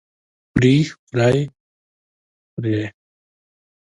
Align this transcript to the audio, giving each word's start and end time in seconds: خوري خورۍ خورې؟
خوري 0.51 0.75
خورۍ 0.91 1.39
خورې؟ 2.51 2.81